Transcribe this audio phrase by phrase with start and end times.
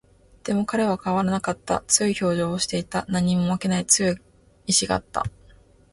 [0.45, 1.83] でも、彼は変わらなかった。
[1.85, 3.05] 強い表情をしていた。
[3.07, 4.21] 何にも負けない固い
[4.65, 5.23] 意志があった。